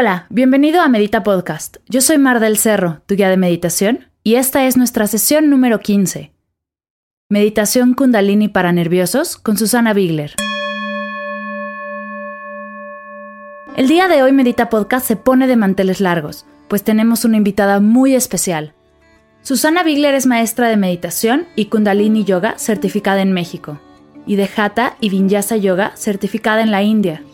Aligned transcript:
Hola, 0.00 0.26
bienvenido 0.30 0.80
a 0.80 0.88
Medita 0.88 1.24
Podcast. 1.24 1.78
Yo 1.88 2.00
soy 2.00 2.18
Mar 2.18 2.38
del 2.38 2.56
Cerro, 2.56 3.02
tu 3.06 3.16
guía 3.16 3.30
de 3.30 3.36
meditación, 3.36 4.06
y 4.22 4.36
esta 4.36 4.64
es 4.64 4.76
nuestra 4.76 5.08
sesión 5.08 5.50
número 5.50 5.80
15. 5.80 6.30
Meditación 7.28 7.94
Kundalini 7.94 8.46
para 8.46 8.70
nerviosos 8.70 9.36
con 9.36 9.58
Susana 9.58 9.94
Bigler. 9.94 10.36
El 13.76 13.88
día 13.88 14.06
de 14.06 14.22
hoy 14.22 14.30
Medita 14.30 14.68
Podcast 14.68 15.04
se 15.04 15.16
pone 15.16 15.48
de 15.48 15.56
manteles 15.56 16.00
largos, 16.00 16.46
pues 16.68 16.84
tenemos 16.84 17.24
una 17.24 17.36
invitada 17.36 17.80
muy 17.80 18.14
especial. 18.14 18.74
Susana 19.42 19.82
Bigler 19.82 20.14
es 20.14 20.26
maestra 20.26 20.68
de 20.68 20.76
meditación 20.76 21.48
y 21.56 21.64
Kundalini 21.64 22.22
Yoga 22.22 22.56
certificada 22.56 23.20
en 23.20 23.32
México, 23.32 23.80
y 24.26 24.36
de 24.36 24.48
Hatha 24.56 24.96
y 25.00 25.10
Vinyasa 25.10 25.56
Yoga 25.56 25.90
certificada 25.96 26.62
en 26.62 26.70
la 26.70 26.84
India. 26.84 27.24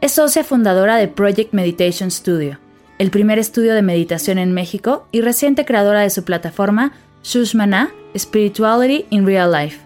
Es 0.00 0.12
socia 0.12 0.44
fundadora 0.44 0.96
de 0.96 1.08
Project 1.08 1.52
Meditation 1.52 2.10
Studio, 2.10 2.58
el 2.98 3.10
primer 3.10 3.38
estudio 3.38 3.74
de 3.74 3.82
meditación 3.82 4.38
en 4.38 4.52
México 4.52 5.06
y 5.12 5.20
reciente 5.20 5.66
creadora 5.66 6.00
de 6.00 6.08
su 6.08 6.24
plataforma 6.24 6.92
Shushmana 7.22 7.90
Spirituality 8.16 9.04
in 9.10 9.26
Real 9.26 9.52
Life. 9.52 9.78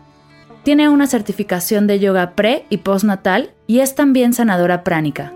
Tiene 0.63 0.89
una 0.89 1.09
certificación 1.09 1.89
de 1.89 1.99
yoga 1.99 2.37
pre 2.37 2.65
y 2.71 2.77
postnatal 2.77 3.51
y 3.67 3.81
es 3.81 3.97
también 3.97 4.35
sanadora 4.35 4.85
pránica. 4.85 5.33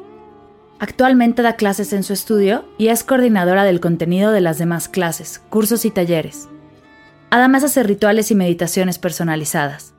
Actualmente 0.78 1.42
da 1.42 1.56
clases 1.56 1.92
en 1.92 2.05
su 2.05 2.12
estudio 2.12 2.64
y 2.78 2.86
es 2.86 3.02
coordinadora 3.02 3.64
del 3.64 3.80
contenido 3.80 4.30
de 4.30 4.42
las 4.42 4.58
demás 4.58 4.89
clases, 4.89 5.41
cursos 5.50 5.84
y 5.86 5.91
talleres. 5.91 6.48
Además 7.30 7.64
hace 7.64 7.83
rituales 7.83 8.30
y 8.30 8.36
meditaciones 8.36 9.00
personalizadas. 9.00 9.92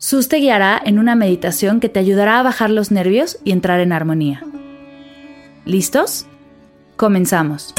Sus 0.00 0.28
te 0.28 0.36
guiará 0.36 0.80
en 0.84 1.00
una 1.00 1.16
meditación 1.16 1.80
que 1.80 1.88
te 1.88 1.98
ayudará 1.98 2.38
a 2.38 2.42
bajar 2.44 2.70
los 2.70 2.92
nervios 2.92 3.38
y 3.42 3.50
entrar 3.50 3.80
en 3.80 3.92
armonía. 3.92 4.44
¿Listos? 5.64 6.26
Comenzamos. 6.96 7.74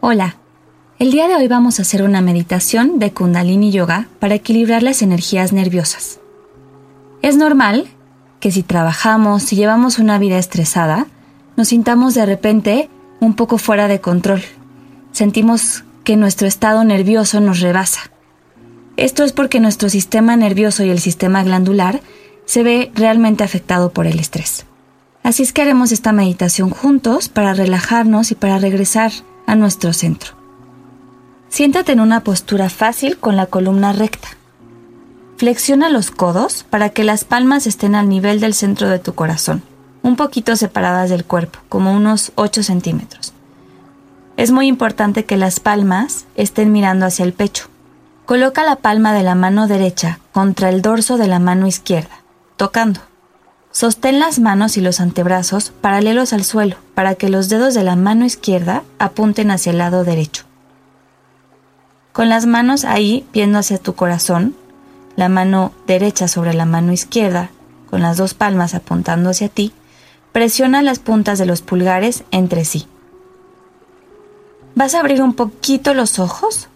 Hola, 0.00 0.34
el 0.98 1.12
día 1.12 1.28
de 1.28 1.36
hoy 1.36 1.46
vamos 1.46 1.78
a 1.78 1.82
hacer 1.82 2.02
una 2.02 2.20
meditación 2.20 2.98
de 2.98 3.12
Kundalini 3.12 3.70
Yoga 3.70 4.08
para 4.18 4.34
equilibrar 4.34 4.82
las 4.82 5.00
energías 5.00 5.52
nerviosas. 5.52 6.18
Es 7.22 7.36
normal 7.36 7.86
que 8.40 8.50
si 8.50 8.64
trabajamos, 8.64 9.44
si 9.44 9.54
llevamos 9.54 10.00
una 10.00 10.18
vida 10.18 10.38
estresada, 10.38 11.06
nos 11.56 11.68
sintamos 11.68 12.14
de 12.14 12.26
repente 12.26 12.90
un 13.20 13.34
poco 13.34 13.58
fuera 13.58 13.88
de 13.88 14.00
control. 14.00 14.42
Sentimos 15.12 15.84
que 16.04 16.16
nuestro 16.16 16.48
estado 16.48 16.82
nervioso 16.84 17.40
nos 17.40 17.60
rebasa. 17.60 18.10
Esto 18.96 19.24
es 19.24 19.32
porque 19.32 19.60
nuestro 19.60 19.88
sistema 19.88 20.36
nervioso 20.36 20.84
y 20.84 20.90
el 20.90 20.98
sistema 20.98 21.42
glandular 21.42 22.00
se 22.46 22.62
ve 22.62 22.90
realmente 22.94 23.44
afectado 23.44 23.90
por 23.92 24.06
el 24.06 24.18
estrés. 24.18 24.66
Así 25.22 25.42
es 25.42 25.52
que 25.52 25.62
haremos 25.62 25.92
esta 25.92 26.12
meditación 26.12 26.70
juntos 26.70 27.28
para 27.28 27.54
relajarnos 27.54 28.30
y 28.30 28.34
para 28.34 28.58
regresar 28.58 29.12
a 29.46 29.54
nuestro 29.54 29.92
centro. 29.92 30.32
Siéntate 31.48 31.92
en 31.92 32.00
una 32.00 32.24
postura 32.24 32.70
fácil 32.70 33.18
con 33.18 33.36
la 33.36 33.46
columna 33.46 33.92
recta. 33.92 34.28
Flexiona 35.36 35.90
los 35.90 36.10
codos 36.10 36.64
para 36.68 36.90
que 36.90 37.04
las 37.04 37.24
palmas 37.24 37.66
estén 37.66 37.94
al 37.94 38.08
nivel 38.08 38.40
del 38.40 38.54
centro 38.54 38.88
de 38.88 38.98
tu 38.98 39.14
corazón, 39.14 39.62
un 40.02 40.16
poquito 40.16 40.56
separadas 40.56 41.10
del 41.10 41.24
cuerpo, 41.24 41.58
como 41.68 41.92
unos 41.92 42.32
8 42.36 42.62
centímetros. 42.62 43.32
Es 44.36 44.50
muy 44.50 44.66
importante 44.66 45.24
que 45.24 45.36
las 45.36 45.60
palmas 45.60 46.26
estén 46.34 46.72
mirando 46.72 47.06
hacia 47.06 47.24
el 47.24 47.32
pecho. 47.32 47.68
Coloca 48.24 48.64
la 48.64 48.76
palma 48.76 49.12
de 49.12 49.22
la 49.22 49.34
mano 49.34 49.66
derecha 49.66 50.20
contra 50.32 50.68
el 50.68 50.82
dorso 50.82 51.18
de 51.18 51.26
la 51.28 51.38
mano 51.38 51.66
izquierda, 51.66 52.22
tocando. 52.56 53.00
Sostén 53.72 54.18
las 54.18 54.38
manos 54.38 54.76
y 54.76 54.80
los 54.80 55.00
antebrazos 55.00 55.72
paralelos 55.80 56.32
al 56.32 56.44
suelo 56.44 56.76
para 56.94 57.14
que 57.14 57.28
los 57.28 57.48
dedos 57.48 57.74
de 57.74 57.84
la 57.84 57.96
mano 57.96 58.24
izquierda 58.24 58.82
apunten 58.98 59.50
hacia 59.50 59.72
el 59.72 59.78
lado 59.78 60.04
derecho. 60.04 60.44
Con 62.12 62.28
las 62.28 62.46
manos 62.46 62.84
ahí 62.84 63.26
viendo 63.32 63.58
hacia 63.58 63.78
tu 63.78 63.94
corazón, 63.94 64.56
la 65.16 65.28
mano 65.28 65.72
derecha 65.86 66.28
sobre 66.28 66.54
la 66.54 66.64
mano 66.64 66.92
izquierda, 66.92 67.50
con 67.88 68.00
las 68.00 68.16
dos 68.16 68.34
palmas 68.34 68.74
apuntando 68.74 69.30
hacia 69.30 69.48
ti, 69.48 69.72
presiona 70.32 70.82
las 70.82 70.98
puntas 70.98 71.38
de 71.38 71.46
los 71.46 71.62
pulgares 71.62 72.24
entre 72.30 72.64
sí. 72.64 72.86
Vas 74.74 74.94
a 74.94 75.00
abrir 75.00 75.22
un 75.22 75.34
poquito 75.34 75.94
los 75.94 76.18
ojos, 76.18 76.68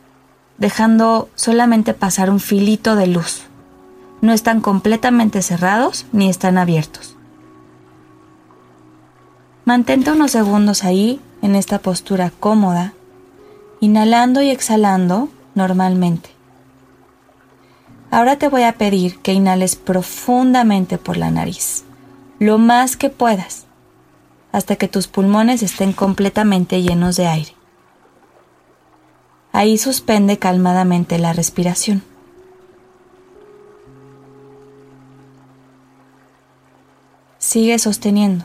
dejando 0.58 1.28
solamente 1.34 1.94
pasar 1.94 2.30
un 2.30 2.40
filito 2.40 2.96
de 2.96 3.06
luz. 3.06 3.42
No 4.20 4.32
están 4.32 4.60
completamente 4.60 5.42
cerrados 5.42 6.06
ni 6.12 6.28
están 6.28 6.58
abiertos. 6.58 7.16
Mantente 9.64 10.12
unos 10.12 10.32
segundos 10.32 10.84
ahí, 10.84 11.20
en 11.40 11.56
esta 11.56 11.78
postura 11.78 12.32
cómoda, 12.40 12.94
inhalando 13.80 14.42
y 14.42 14.50
exhalando 14.50 15.28
normalmente. 15.54 16.30
Ahora 18.10 18.36
te 18.36 18.48
voy 18.48 18.62
a 18.62 18.72
pedir 18.72 19.18
que 19.18 19.32
inhales 19.32 19.76
profundamente 19.76 20.98
por 20.98 21.16
la 21.16 21.30
nariz, 21.30 21.83
lo 22.44 22.58
más 22.58 22.98
que 22.98 23.08
puedas, 23.08 23.64
hasta 24.52 24.76
que 24.76 24.86
tus 24.86 25.08
pulmones 25.08 25.62
estén 25.62 25.94
completamente 25.94 26.82
llenos 26.82 27.16
de 27.16 27.26
aire. 27.26 27.54
Ahí 29.52 29.78
suspende 29.78 30.38
calmadamente 30.38 31.18
la 31.18 31.32
respiración. 31.32 32.02
Sigue 37.38 37.78
sosteniendo. 37.78 38.44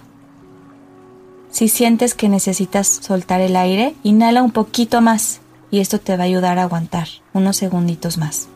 Si 1.51 1.67
sientes 1.67 2.15
que 2.15 2.29
necesitas 2.29 2.87
soltar 2.87 3.41
el 3.41 3.57
aire, 3.57 3.95
inhala 4.03 4.43
un 4.43 4.51
poquito 4.51 5.01
más 5.01 5.41
y 5.71 5.81
esto 5.81 5.99
te 5.99 6.15
va 6.15 6.23
a 6.23 6.27
ayudar 6.27 6.57
a 6.57 6.63
aguantar 6.63 7.09
unos 7.33 7.57
segunditos 7.57 8.17
más. 8.17 8.47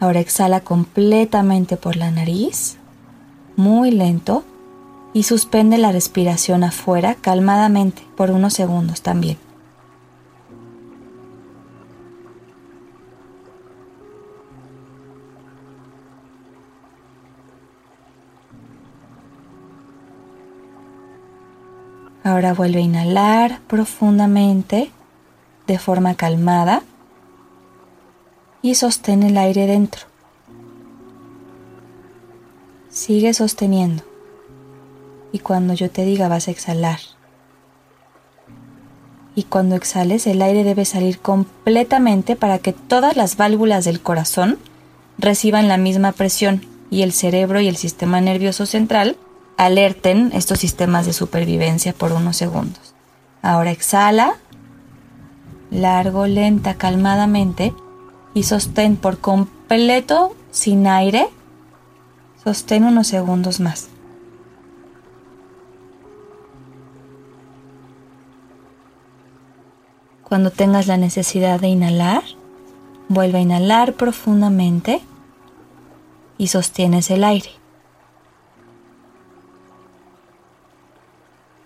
Ahora 0.00 0.20
exhala 0.20 0.60
completamente 0.60 1.76
por 1.76 1.96
la 1.96 2.10
nariz, 2.10 2.76
muy 3.56 3.90
lento, 3.90 4.44
y 5.14 5.22
suspende 5.22 5.78
la 5.78 5.92
respiración 5.92 6.64
afuera 6.64 7.14
calmadamente 7.14 8.02
por 8.16 8.30
unos 8.32 8.52
segundos 8.52 9.00
también. 9.00 9.38
Ahora 22.24 22.54
vuelve 22.54 22.78
a 22.78 22.82
inhalar 22.82 23.60
profundamente 23.68 24.90
de 25.66 25.78
forma 25.78 26.14
calmada 26.14 26.82
y 28.64 28.76
sostén 28.76 29.22
el 29.22 29.36
aire 29.36 29.66
dentro. 29.66 30.06
Sigue 32.88 33.34
sosteniendo 33.34 34.02
y 35.32 35.40
cuando 35.40 35.74
yo 35.74 35.90
te 35.90 36.06
diga 36.06 36.28
vas 36.28 36.48
a 36.48 36.52
exhalar. 36.52 36.98
Y 39.34 39.42
cuando 39.42 39.76
exhales 39.76 40.26
el 40.26 40.40
aire 40.40 40.64
debe 40.64 40.86
salir 40.86 41.18
completamente 41.18 42.36
para 42.36 42.58
que 42.58 42.72
todas 42.72 43.18
las 43.18 43.36
válvulas 43.36 43.84
del 43.84 44.00
corazón 44.00 44.58
reciban 45.18 45.68
la 45.68 45.76
misma 45.76 46.12
presión 46.12 46.64
y 46.88 47.02
el 47.02 47.12
cerebro 47.12 47.60
y 47.60 47.68
el 47.68 47.76
sistema 47.76 48.22
nervioso 48.22 48.64
central 48.64 49.18
alerten 49.58 50.30
estos 50.32 50.60
sistemas 50.60 51.04
de 51.04 51.12
supervivencia 51.12 51.92
por 51.92 52.12
unos 52.12 52.38
segundos. 52.38 52.94
Ahora 53.42 53.72
exhala, 53.72 54.38
largo, 55.70 56.26
lenta, 56.26 56.76
calmadamente 56.76 57.74
y 58.34 58.42
sostén 58.42 58.96
por 58.96 59.18
completo 59.18 60.34
sin 60.50 60.86
aire. 60.86 61.28
Sostén 62.42 62.84
unos 62.84 63.06
segundos 63.06 63.60
más. 63.60 63.88
Cuando 70.24 70.50
tengas 70.50 70.88
la 70.88 70.96
necesidad 70.96 71.60
de 71.60 71.68
inhalar, 71.68 72.24
vuelve 73.08 73.38
a 73.38 73.42
inhalar 73.42 73.94
profundamente 73.94 75.00
y 76.38 76.48
sostienes 76.48 77.10
el 77.10 77.24
aire. 77.24 77.50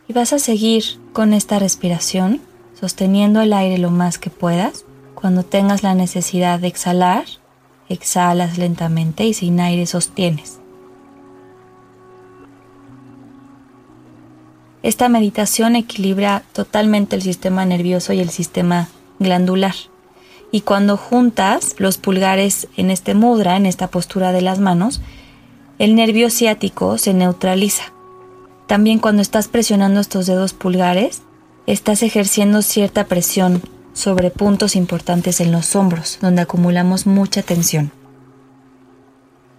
Y 0.06 0.12
vas 0.12 0.32
a 0.32 0.38
seguir 0.38 0.84
con 1.12 1.32
esta 1.32 1.58
respiración, 1.58 2.40
sosteniendo 2.78 3.40
el 3.40 3.52
aire 3.52 3.78
lo 3.78 3.90
más 3.90 4.18
que 4.18 4.30
puedas. 4.30 4.84
Cuando 5.20 5.42
tengas 5.42 5.82
la 5.82 5.96
necesidad 5.96 6.60
de 6.60 6.68
exhalar, 6.68 7.24
exhalas 7.88 8.56
lentamente 8.56 9.24
y 9.24 9.34
sin 9.34 9.58
aire 9.58 9.84
sostienes. 9.84 10.60
Esta 14.84 15.08
meditación 15.08 15.74
equilibra 15.74 16.44
totalmente 16.52 17.16
el 17.16 17.22
sistema 17.22 17.64
nervioso 17.64 18.12
y 18.12 18.20
el 18.20 18.30
sistema 18.30 18.86
glandular. 19.18 19.74
Y 20.52 20.60
cuando 20.60 20.96
juntas 20.96 21.74
los 21.78 21.98
pulgares 21.98 22.68
en 22.76 22.92
este 22.92 23.14
mudra, 23.14 23.56
en 23.56 23.66
esta 23.66 23.88
postura 23.88 24.30
de 24.30 24.42
las 24.42 24.60
manos, 24.60 25.00
el 25.80 25.96
nervio 25.96 26.30
ciático 26.30 26.96
se 26.96 27.12
neutraliza. 27.12 27.92
También 28.68 29.00
cuando 29.00 29.22
estás 29.22 29.48
presionando 29.48 29.98
estos 29.98 30.26
dedos 30.26 30.52
pulgares, 30.52 31.22
estás 31.66 32.04
ejerciendo 32.04 32.62
cierta 32.62 33.06
presión 33.06 33.62
sobre 33.98 34.30
puntos 34.30 34.76
importantes 34.76 35.40
en 35.40 35.50
los 35.50 35.74
hombros, 35.74 36.18
donde 36.22 36.42
acumulamos 36.42 37.04
mucha 37.08 37.42
tensión. 37.42 37.90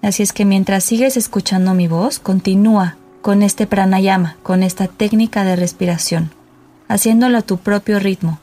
Así 0.01 0.23
es 0.23 0.31
que 0.31 0.45
mientras 0.45 0.85
sigues 0.85 1.17
escuchando 1.17 1.73
mi 1.73 1.89
voz, 1.89 2.19
continúa 2.19 2.95
con 3.21 3.43
este 3.43 3.67
pranayama, 3.67 4.37
con 4.41 4.63
esta 4.63 4.87
técnica 4.87 5.43
de 5.43 5.57
respiración, 5.57 6.31
haciéndolo 6.87 7.37
a 7.37 7.41
tu 7.41 7.57
propio 7.57 7.99
ritmo, 7.99 8.39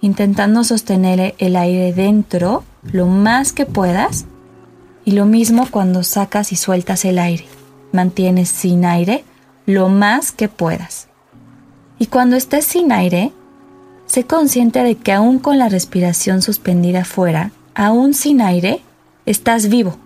intentando 0.00 0.64
sostener 0.64 1.36
el 1.38 1.54
aire 1.54 1.92
dentro 1.92 2.64
lo 2.82 3.06
más 3.06 3.52
que 3.52 3.64
puedas 3.64 4.24
y 5.04 5.12
lo 5.12 5.24
mismo 5.24 5.68
cuando 5.70 6.02
sacas 6.02 6.50
y 6.50 6.56
sueltas 6.56 7.04
el 7.04 7.20
aire, 7.20 7.46
mantienes 7.92 8.48
sin 8.48 8.84
aire 8.86 9.24
lo 9.66 9.88
más 9.88 10.32
que 10.32 10.48
puedas. 10.48 11.06
Y 12.00 12.06
cuando 12.06 12.34
estés 12.34 12.64
sin 12.64 12.90
aire, 12.90 13.32
sé 14.12 14.24
consciente 14.24 14.82
de 14.82 14.96
que 14.96 15.10
aún 15.10 15.38
con 15.38 15.58
la 15.58 15.70
respiración 15.70 16.42
suspendida 16.42 17.02
fuera, 17.06 17.50
aún 17.74 18.12
sin 18.12 18.42
aire, 18.42 18.82
estás 19.24 19.70
vivo. 19.70 19.96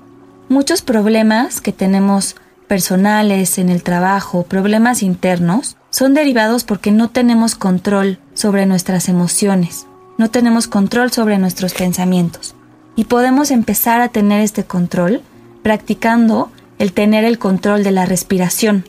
Muchos 0.48 0.80
problemas 0.80 1.60
que 1.60 1.72
tenemos 1.72 2.36
personales, 2.68 3.58
en 3.58 3.68
el 3.68 3.82
trabajo, 3.82 4.44
problemas 4.44 5.02
internos, 5.02 5.76
son 5.90 6.14
derivados 6.14 6.62
porque 6.62 6.92
no 6.92 7.10
tenemos 7.10 7.56
control 7.56 8.20
sobre 8.32 8.64
nuestras 8.64 9.08
emociones, 9.08 9.88
no 10.18 10.30
tenemos 10.30 10.68
control 10.68 11.10
sobre 11.10 11.38
nuestros 11.38 11.74
pensamientos. 11.74 12.54
Y 12.94 13.06
podemos 13.06 13.50
empezar 13.50 14.00
a 14.00 14.10
tener 14.10 14.40
este 14.40 14.62
control 14.62 15.20
practicando 15.64 16.52
el 16.78 16.92
tener 16.92 17.24
el 17.24 17.40
control 17.40 17.82
de 17.82 17.90
la 17.90 18.06
respiración. 18.06 18.84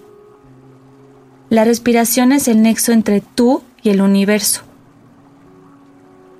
La 1.49 1.63
respiración 1.63 2.33
es 2.33 2.47
el 2.47 2.61
nexo 2.61 2.91
entre 2.91 3.21
tú 3.21 3.63
y 3.81 3.89
el 3.89 4.01
universo. 4.01 4.66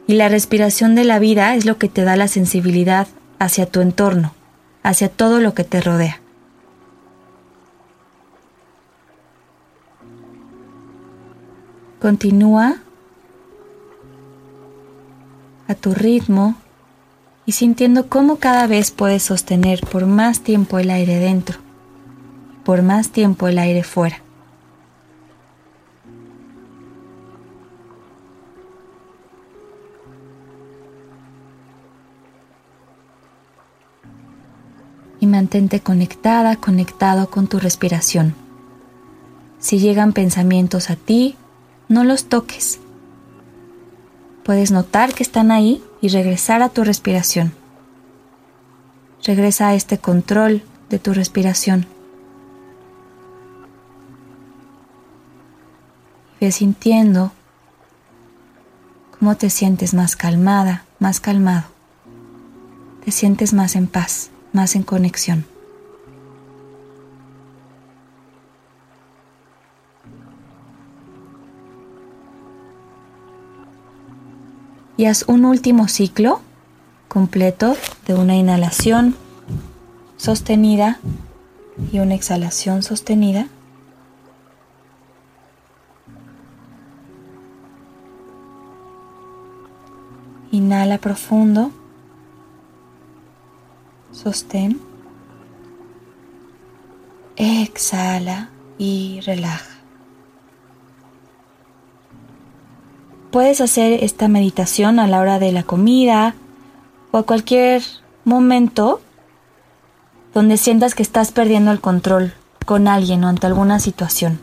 Y 0.07 0.13
la 0.13 0.29
respiración 0.29 0.95
de 0.95 1.03
la 1.03 1.19
vida 1.19 1.53
es 1.55 1.65
lo 1.65 1.77
que 1.77 1.89
te 1.89 2.03
da 2.03 2.15
la 2.15 2.29
sensibilidad 2.29 3.07
hacia 3.39 3.65
tu 3.65 3.81
entorno, 3.81 4.33
hacia 4.81 5.09
todo 5.09 5.41
lo 5.41 5.53
que 5.53 5.65
te 5.65 5.81
rodea. 5.81 6.21
Continúa 11.99 12.77
a 15.67 15.75
tu 15.75 15.93
ritmo 15.93 16.55
y 17.45 17.53
sintiendo 17.53 18.07
cómo 18.07 18.37
cada 18.37 18.67
vez 18.67 18.91
puedes 18.91 19.23
sostener 19.23 19.81
por 19.81 20.05
más 20.05 20.41
tiempo 20.41 20.79
el 20.79 20.89
aire 20.89 21.19
dentro, 21.19 21.59
por 22.63 22.81
más 22.81 23.09
tiempo 23.09 23.47
el 23.47 23.59
aire 23.59 23.83
fuera. 23.83 24.21
Mantente 35.27 35.81
conectada, 35.81 36.55
conectado 36.55 37.29
con 37.29 37.47
tu 37.47 37.59
respiración. 37.59 38.33
Si 39.59 39.77
llegan 39.77 40.13
pensamientos 40.13 40.89
a 40.89 40.95
ti, 40.95 41.35
no 41.89 42.05
los 42.05 42.29
toques. 42.29 42.79
Puedes 44.45 44.71
notar 44.71 45.13
que 45.13 45.23
están 45.23 45.51
ahí 45.51 45.83
y 45.99 46.07
regresar 46.07 46.61
a 46.61 46.69
tu 46.69 46.85
respiración. 46.85 47.51
Regresa 49.25 49.67
a 49.67 49.75
este 49.75 49.97
control 49.97 50.63
de 50.89 50.97
tu 50.97 51.13
respiración. 51.13 51.87
Ve 56.39 56.53
sintiendo 56.53 57.33
cómo 59.19 59.35
te 59.35 59.49
sientes 59.49 59.93
más 59.93 60.15
calmada, 60.15 60.85
más 60.99 61.19
calmado. 61.19 61.65
Te 63.03 63.11
sientes 63.11 63.53
más 63.53 63.75
en 63.75 63.87
paz, 63.87 64.29
más 64.57 64.75
en 64.75 64.83
conexión. 64.83 65.45
y 74.97 75.05
haz 75.05 75.23
un 75.27 75.45
último 75.45 75.87
ciclo 75.87 76.41
completo 77.07 77.77
de 78.07 78.15
una 78.15 78.35
inhalación 78.35 79.15
sostenida 80.17 80.99
y 81.91 81.99
una 81.99 82.15
exhalación 82.15 82.81
sostenida. 82.81 83.47
Inhala 90.51 90.97
profundo, 90.97 91.71
sostén, 94.27 94.81
exhala 97.37 98.49
y 98.77 99.21
relaja. 99.21 99.77
Puedes 103.31 103.61
hacer 103.61 104.03
esta 104.03 104.27
meditación 104.27 104.99
a 104.99 105.07
la 105.07 105.21
hora 105.21 105.39
de 105.39 105.53
la 105.53 105.63
comida 105.63 106.35
o 107.11 107.19
a 107.19 107.23
cualquier 107.23 107.83
momento 108.25 108.99
donde 110.33 110.57
sientas 110.57 110.93
que 110.93 111.03
estás 111.03 111.31
perdiendo 111.31 111.71
el 111.71 111.79
control 111.79 112.33
con 112.65 112.89
alguien 112.89 113.23
o 113.23 113.29
ante 113.29 113.47
alguna 113.47 113.79
situación. 113.79 114.41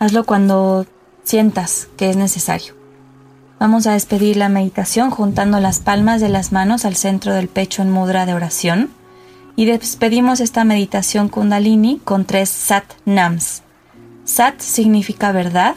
Hazlo 0.00 0.24
cuando 0.24 0.84
sientas 1.22 1.88
que 1.96 2.10
es 2.10 2.16
necesario. 2.16 2.79
Vamos 3.60 3.86
a 3.86 3.92
despedir 3.92 4.38
la 4.38 4.48
meditación 4.48 5.10
juntando 5.10 5.60
las 5.60 5.80
palmas 5.80 6.22
de 6.22 6.30
las 6.30 6.50
manos 6.50 6.86
al 6.86 6.96
centro 6.96 7.34
del 7.34 7.48
pecho 7.48 7.82
en 7.82 7.90
mudra 7.90 8.24
de 8.24 8.32
oración 8.32 8.88
y 9.54 9.66
despedimos 9.66 10.40
esta 10.40 10.64
meditación 10.64 11.28
kundalini 11.28 12.00
con 12.02 12.24
tres 12.24 12.48
sat 12.48 12.84
nams. 13.04 13.62
Sat 14.24 14.60
significa 14.60 15.30
verdad, 15.32 15.74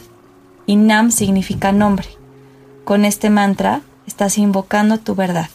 y 0.65 0.77
Nam 0.77 1.11
significa 1.11 1.73
nombre. 1.73 2.07
Con 2.85 3.03
este 3.03 3.29
mantra 3.29 3.81
estás 4.07 4.37
invocando 4.37 4.97
tu 4.99 5.13
verdad. 5.13 5.49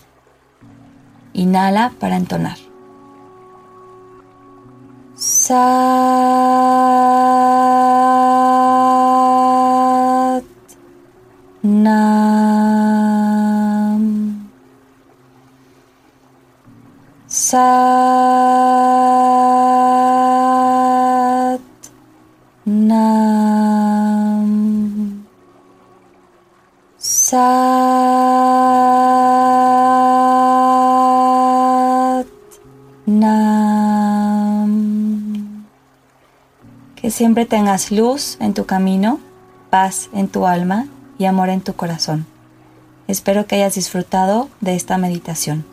Inhala 1.33 1.95
para 1.99 2.19
entonar. 2.19 2.59
Sat 5.15 6.49
Sat 17.49 17.63
Nam 22.67 24.45
Sat 26.99 27.47
Nam. 33.07 34.69
Que 36.97 37.11
siempre 37.11 37.47
tengas 37.47 37.91
luz 37.91 38.37
en 38.41 38.53
tu 38.53 38.67
camino, 38.67 39.21
paz 39.71 40.11
en 40.13 40.29
tu 40.29 40.47
alma 40.47 40.87
y 41.19 41.25
amor 41.25 41.49
en 41.49 41.63
tu 41.63 41.73
corazón. 41.73 42.27
Espero 43.07 43.47
que 43.47 43.55
hayas 43.55 43.77
disfrutado 43.77 44.51
de 44.61 44.75
esta 44.75 44.99
meditación. 44.99 45.65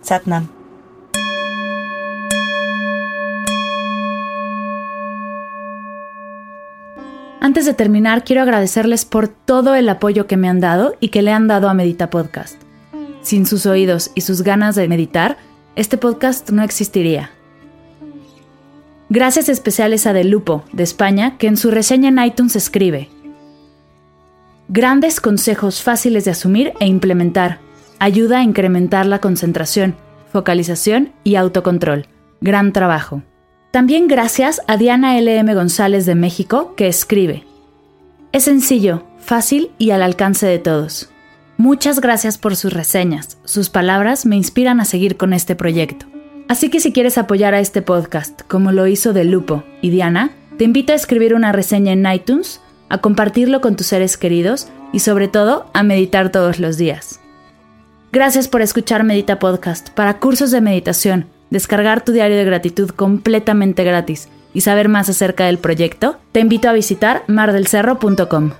Satnam. 0.00 0.61
Antes 7.42 7.66
de 7.66 7.74
terminar, 7.74 8.22
quiero 8.22 8.40
agradecerles 8.42 9.04
por 9.04 9.26
todo 9.26 9.74
el 9.74 9.88
apoyo 9.88 10.28
que 10.28 10.36
me 10.36 10.48
han 10.48 10.60
dado 10.60 10.94
y 11.00 11.08
que 11.08 11.22
le 11.22 11.32
han 11.32 11.48
dado 11.48 11.68
a 11.68 11.74
Medita 11.74 12.08
Podcast. 12.08 12.54
Sin 13.20 13.46
sus 13.46 13.66
oídos 13.66 14.12
y 14.14 14.20
sus 14.20 14.42
ganas 14.42 14.76
de 14.76 14.86
meditar, 14.86 15.38
este 15.74 15.98
podcast 15.98 16.50
no 16.50 16.62
existiría. 16.62 17.32
Gracias 19.08 19.48
especiales 19.48 20.06
a 20.06 20.12
De 20.12 20.22
Lupo, 20.22 20.62
de 20.72 20.84
España, 20.84 21.36
que 21.36 21.48
en 21.48 21.56
su 21.56 21.72
reseña 21.72 22.10
en 22.10 22.24
iTunes 22.24 22.54
escribe 22.54 23.08
Grandes 24.68 25.20
consejos 25.20 25.82
fáciles 25.82 26.24
de 26.24 26.30
asumir 26.30 26.72
e 26.78 26.86
implementar. 26.86 27.58
Ayuda 27.98 28.38
a 28.38 28.44
incrementar 28.44 29.04
la 29.04 29.18
concentración, 29.18 29.96
focalización 30.30 31.12
y 31.24 31.34
autocontrol. 31.34 32.06
Gran 32.40 32.72
trabajo. 32.72 33.24
También 33.72 34.06
gracias 34.06 34.60
a 34.66 34.76
Diana 34.76 35.18
LM 35.18 35.54
González 35.54 36.04
de 36.04 36.14
México, 36.14 36.74
que 36.76 36.88
escribe. 36.88 37.46
Es 38.30 38.44
sencillo, 38.44 39.02
fácil 39.18 39.70
y 39.78 39.92
al 39.92 40.02
alcance 40.02 40.46
de 40.46 40.58
todos. 40.58 41.08
Muchas 41.56 41.98
gracias 42.02 42.36
por 42.36 42.54
sus 42.54 42.74
reseñas. 42.74 43.38
Sus 43.44 43.70
palabras 43.70 44.26
me 44.26 44.36
inspiran 44.36 44.78
a 44.78 44.84
seguir 44.84 45.16
con 45.16 45.32
este 45.32 45.56
proyecto. 45.56 46.04
Así 46.48 46.68
que 46.68 46.80
si 46.80 46.92
quieres 46.92 47.16
apoyar 47.16 47.54
a 47.54 47.60
este 47.60 47.80
podcast, 47.80 48.42
como 48.42 48.72
lo 48.72 48.86
hizo 48.86 49.14
De 49.14 49.24
Lupo 49.24 49.64
y 49.80 49.88
Diana, 49.88 50.32
te 50.58 50.64
invito 50.64 50.92
a 50.92 50.96
escribir 50.96 51.34
una 51.34 51.52
reseña 51.52 51.92
en 51.92 52.04
iTunes, 52.04 52.60
a 52.90 52.98
compartirlo 52.98 53.62
con 53.62 53.76
tus 53.76 53.86
seres 53.86 54.18
queridos 54.18 54.68
y 54.92 54.98
sobre 54.98 55.28
todo 55.28 55.70
a 55.72 55.82
meditar 55.82 56.30
todos 56.30 56.58
los 56.58 56.76
días. 56.76 57.20
Gracias 58.12 58.48
por 58.48 58.60
escuchar 58.60 59.02
Medita 59.02 59.38
Podcast 59.38 59.88
para 59.88 60.18
cursos 60.18 60.50
de 60.50 60.60
meditación, 60.60 61.24
descargar 61.52 62.02
tu 62.02 62.12
diario 62.12 62.38
de 62.38 62.44
gratitud 62.44 62.90
completamente 62.90 63.84
gratis 63.84 64.28
y 64.54 64.62
saber 64.62 64.88
más 64.88 65.08
acerca 65.08 65.46
del 65.46 65.58
proyecto. 65.58 66.16
Te 66.32 66.40
invito 66.40 66.68
a 66.68 66.72
visitar 66.72 67.24
mardelcerro.com. 67.28 68.52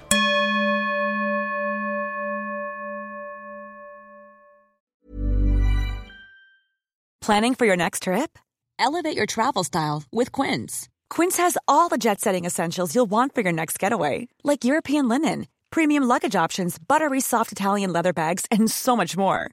Planning 7.21 7.55
for 7.55 7.67
your 7.67 7.77
next 7.77 8.03
trip? 8.03 8.37
Elevate 8.79 9.17
your 9.17 9.27
travel 9.27 9.63
style 9.63 10.03
with 10.13 10.33
Quince. 10.33 10.89
Quince 11.09 11.37
has 11.37 11.57
all 11.69 11.89
the 11.89 11.97
jet 11.97 12.21
setting 12.21 12.45
essentials 12.45 12.95
you'll 12.95 13.11
want 13.11 13.33
for 13.33 13.43
your 13.43 13.53
next 13.53 13.79
getaway, 13.79 14.27
like 14.43 14.65
European 14.65 15.09
linen, 15.09 15.47
premium 15.71 16.03
luggage 16.03 16.35
options, 16.35 16.79
buttery 16.79 17.21
soft 17.21 17.53
Italian 17.53 17.93
leather 17.93 18.13
bags, 18.13 18.45
and 18.51 18.69
so 18.69 18.97
much 18.97 19.17
more. 19.17 19.53